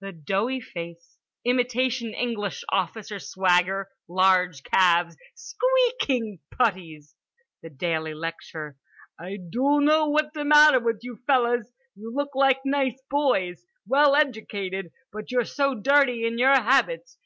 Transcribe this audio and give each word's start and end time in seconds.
The 0.00 0.12
doughy 0.12 0.62
face. 0.62 1.18
Imitation 1.44 2.14
English 2.14 2.64
officer 2.70 3.18
swagger. 3.18 3.90
Large 4.08 4.62
calves, 4.62 5.14
squeaking 5.34 6.38
puttees. 6.50 7.12
The 7.62 7.68
daily 7.68 8.14
lecture: 8.14 8.78
"I 9.18 9.36
doughno 9.36 10.08
what's 10.10 10.32
th'matter 10.34 10.80
with 10.82 11.00
you 11.02 11.18
fellers. 11.26 11.70
You 11.94 12.14
look 12.14 12.34
like 12.34 12.60
nice 12.64 12.98
boys. 13.10 13.66
Well 13.86 14.14
edjucated. 14.14 14.90
But 15.12 15.30
you're 15.30 15.44
so 15.44 15.74
dirty 15.74 16.24
in 16.26 16.38
your 16.38 16.54
habits. 16.54 17.18